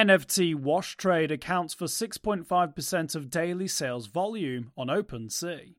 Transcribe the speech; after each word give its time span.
NFT 0.00 0.54
wash 0.54 0.96
trade 0.96 1.30
accounts 1.30 1.74
for 1.74 1.84
6.5% 1.84 3.14
of 3.14 3.28
daily 3.28 3.68
sales 3.68 4.06
volume 4.06 4.72
on 4.74 4.86
OpenSea. 4.86 5.74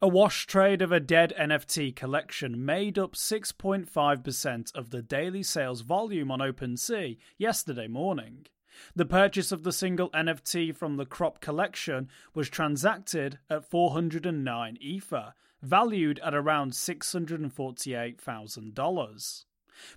A 0.00 0.06
wash 0.06 0.46
trade 0.46 0.80
of 0.80 0.92
a 0.92 1.00
dead 1.00 1.32
NFT 1.36 1.96
collection 1.96 2.64
made 2.64 2.96
up 2.96 3.14
6.5% 3.14 4.74
of 4.76 4.90
the 4.90 5.02
daily 5.02 5.42
sales 5.42 5.80
volume 5.80 6.30
on 6.30 6.38
OpenSea 6.38 7.18
yesterday 7.36 7.88
morning. 7.88 8.46
The 8.94 9.04
purchase 9.04 9.50
of 9.50 9.64
the 9.64 9.72
single 9.72 10.10
NFT 10.10 10.76
from 10.76 10.96
the 10.96 11.04
crop 11.04 11.40
collection 11.40 12.08
was 12.34 12.48
transacted 12.48 13.40
at 13.50 13.68
409 13.68 14.78
Ether, 14.80 15.34
valued 15.60 16.20
at 16.20 16.36
around 16.36 16.70
$648,000. 16.70 19.44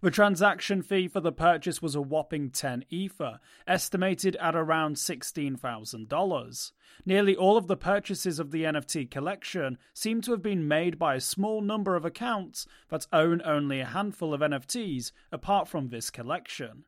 The 0.01 0.11
transaction 0.11 0.81
fee 0.81 1.07
for 1.07 1.19
the 1.19 1.31
purchase 1.31 1.81
was 1.81 1.95
a 1.95 2.01
whopping 2.01 2.49
10 2.49 2.85
Ether, 2.89 3.39
estimated 3.67 4.35
at 4.37 4.55
around 4.55 4.95
$16,000. 4.95 6.71
Nearly 7.05 7.35
all 7.35 7.57
of 7.57 7.67
the 7.67 7.77
purchases 7.77 8.39
of 8.39 8.51
the 8.51 8.63
NFT 8.63 9.09
collection 9.09 9.77
seem 9.93 10.21
to 10.21 10.31
have 10.31 10.41
been 10.41 10.67
made 10.67 10.97
by 10.97 11.15
a 11.15 11.21
small 11.21 11.61
number 11.61 11.95
of 11.95 12.05
accounts 12.05 12.65
that 12.89 13.07
own 13.11 13.41
only 13.43 13.79
a 13.79 13.85
handful 13.85 14.33
of 14.33 14.41
NFTs 14.41 15.11
apart 15.31 15.67
from 15.67 15.89
this 15.89 16.09
collection. 16.09 16.85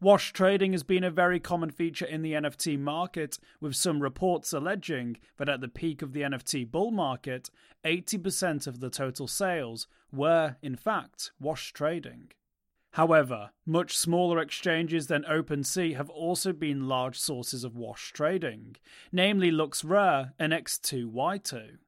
Wash 0.00 0.32
trading 0.32 0.72
has 0.72 0.82
been 0.82 1.04
a 1.04 1.10
very 1.10 1.40
common 1.40 1.70
feature 1.70 2.04
in 2.04 2.22
the 2.22 2.34
NFT 2.34 2.78
market, 2.78 3.38
with 3.60 3.74
some 3.74 4.02
reports 4.02 4.52
alleging 4.52 5.16
that 5.38 5.48
at 5.48 5.60
the 5.60 5.68
peak 5.68 6.02
of 6.02 6.12
the 6.12 6.20
NFT 6.20 6.70
bull 6.70 6.90
market, 6.90 7.50
80% 7.84 8.66
of 8.66 8.80
the 8.80 8.90
total 8.90 9.26
sales 9.26 9.86
were, 10.12 10.56
in 10.62 10.76
fact, 10.76 11.32
wash 11.40 11.72
trading. 11.72 12.30
However, 12.92 13.50
much 13.64 13.96
smaller 13.96 14.40
exchanges 14.40 15.06
than 15.06 15.22
OpenSea 15.22 15.96
have 15.96 16.10
also 16.10 16.52
been 16.52 16.88
large 16.88 17.18
sources 17.18 17.62
of 17.62 17.76
wash 17.76 18.12
trading, 18.12 18.76
namely 19.12 19.52
LooksRare 19.52 20.32
and 20.38 20.52
X2Y2. 20.52 21.78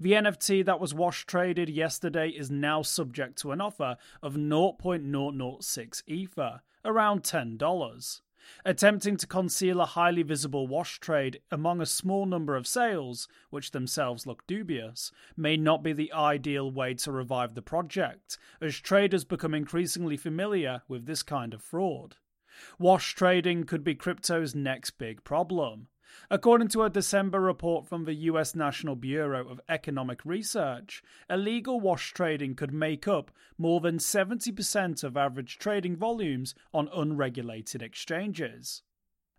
The 0.00 0.12
NFT 0.12 0.64
that 0.64 0.80
was 0.80 0.94
wash 0.94 1.26
traded 1.26 1.68
yesterday 1.68 2.30
is 2.30 2.50
now 2.50 2.82
subject 2.82 3.38
to 3.38 3.52
an 3.52 3.60
offer 3.60 3.96
of 4.22 4.34
0.006 4.34 6.02
Ether, 6.06 6.62
around 6.84 7.22
$10. 7.22 8.20
Attempting 8.64 9.16
to 9.18 9.26
conceal 9.26 9.80
a 9.80 9.86
highly 9.86 10.22
visible 10.22 10.66
wash 10.66 11.00
trade 11.00 11.40
among 11.50 11.80
a 11.80 11.86
small 11.86 12.26
number 12.26 12.56
of 12.56 12.66
sales, 12.66 13.28
which 13.50 13.72
themselves 13.72 14.26
look 14.26 14.46
dubious, 14.46 15.12
may 15.36 15.56
not 15.56 15.82
be 15.82 15.92
the 15.92 16.12
ideal 16.12 16.70
way 16.70 16.94
to 16.94 17.12
revive 17.12 17.54
the 17.54 17.62
project, 17.62 18.38
as 18.60 18.78
traders 18.78 19.24
become 19.24 19.54
increasingly 19.54 20.16
familiar 20.16 20.82
with 20.88 21.06
this 21.06 21.22
kind 21.22 21.52
of 21.52 21.62
fraud. 21.62 22.16
Wash 22.78 23.14
trading 23.14 23.64
could 23.64 23.84
be 23.84 23.94
crypto's 23.94 24.54
next 24.54 24.92
big 24.92 25.24
problem. 25.24 25.88
According 26.30 26.68
to 26.68 26.82
a 26.82 26.90
December 26.90 27.40
report 27.40 27.86
from 27.86 28.04
the 28.04 28.14
US 28.14 28.54
National 28.54 28.96
Bureau 28.96 29.48
of 29.48 29.60
Economic 29.68 30.24
Research, 30.24 31.02
illegal 31.28 31.80
wash 31.80 32.12
trading 32.12 32.54
could 32.54 32.72
make 32.72 33.06
up 33.06 33.30
more 33.56 33.80
than 33.80 33.98
70% 33.98 35.04
of 35.04 35.16
average 35.16 35.58
trading 35.58 35.96
volumes 35.96 36.54
on 36.72 36.88
unregulated 36.94 37.82
exchanges. 37.82 38.82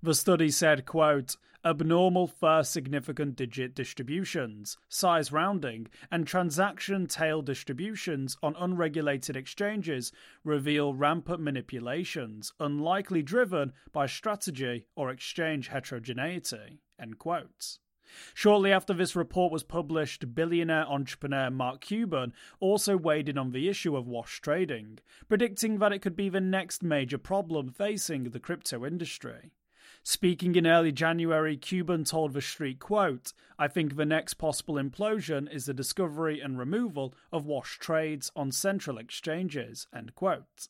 The 0.02 0.14
study 0.14 0.50
said, 0.50 0.86
quote, 0.86 1.36
abnormal 1.66 2.26
first 2.26 2.72
significant 2.72 3.36
digit 3.36 3.76
distributions, 3.76 4.78
size 4.88 5.34
rounding, 5.34 5.88
and 6.10 6.26
transaction 6.26 7.06
tail 7.06 7.42
distributions 7.42 8.38
on 8.42 8.56
unregulated 8.58 9.36
exchanges 9.36 10.14
reveal 10.46 10.94
rampant 10.94 11.42
manipulations, 11.42 12.54
unlikely 12.62 13.22
driven 13.22 13.74
by 13.92 14.06
strategy 14.06 14.86
or 14.96 15.10
exchange 15.10 15.68
heterogeneity. 15.68 16.80
End 16.98 17.20
quote. 17.20 17.80
Shortly 18.34 18.72
after 18.72 18.94
this 18.94 19.16
report 19.16 19.52
was 19.52 19.64
published, 19.64 20.34
billionaire 20.34 20.88
entrepreneur 20.88 21.52
Mark 21.52 21.82
Cuban 21.82 22.32
also 22.62 22.96
weighed 22.96 23.28
in 23.28 23.38
on 23.38 23.52
the 23.52 23.68
issue 23.68 23.98
of 23.98 24.08
wash 24.08 24.40
trading, 24.40 25.00
predicting 25.28 25.80
that 25.80 25.92
it 25.92 26.02
could 26.02 26.16
be 26.16 26.30
the 26.30 26.40
next 26.40 26.84
major 26.84 27.18
problem 27.18 27.70
facing 27.70 28.24
the 28.24 28.40
crypto 28.40 28.86
industry. 28.86 29.52
Speaking 30.12 30.56
in 30.56 30.66
early 30.66 30.92
January, 30.92 31.56
Cuban 31.56 32.04
told 32.04 32.34
the 32.34 32.42
Street, 32.42 32.80
quote, 32.80 33.32
I 33.60 33.68
think 33.68 33.96
the 33.96 34.08
next 34.08 34.34
possible 34.34 34.74
implosion 34.74 35.48
is 35.54 35.68
the 35.68 35.74
discovery 35.74 36.42
and 36.42 36.58
removal 36.58 37.14
of 37.32 37.46
wash 37.46 37.78
trades 37.78 38.32
on 38.36 38.52
central 38.52 38.98
exchanges, 38.98 39.86
end 39.96 40.16
quote. 40.16 40.68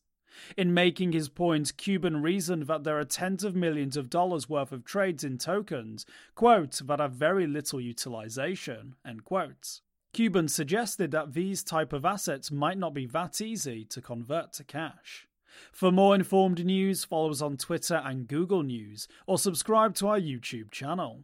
In 0.57 0.73
making 0.73 1.13
his 1.13 1.29
point, 1.29 1.77
Cuban 1.77 2.21
reasoned 2.21 2.63
that 2.63 2.83
there 2.83 2.99
are 2.99 3.05
tens 3.05 3.45
of 3.45 3.55
millions 3.55 3.95
of 3.95 4.09
dollars 4.09 4.49
worth 4.49 4.73
of 4.73 4.83
trades 4.83 5.23
in 5.23 5.37
tokens, 5.37 6.05
quote, 6.35 6.81
that 6.83 6.99
have 6.99 7.13
very 7.13 7.47
little 7.47 7.79
utilization, 7.79 8.95
end 9.07 9.23
quote. 9.23 9.79
Cuban 10.11 10.49
suggested 10.49 11.11
that 11.11 11.31
these 11.31 11.63
type 11.63 11.93
of 11.93 12.03
assets 12.03 12.51
might 12.51 12.77
not 12.77 12.93
be 12.93 13.05
that 13.05 13.39
easy 13.39 13.85
to 13.85 14.01
convert 14.01 14.51
to 14.51 14.65
cash. 14.65 15.28
For 15.71 15.91
more 15.91 16.15
informed 16.15 16.65
news, 16.65 17.03
follow 17.03 17.31
us 17.31 17.41
on 17.41 17.57
Twitter 17.57 18.01
and 18.03 18.27
Google 18.27 18.63
News, 18.63 19.07
or 19.27 19.37
subscribe 19.37 19.95
to 19.95 20.07
our 20.07 20.19
YouTube 20.19 20.71
channel. 20.71 21.23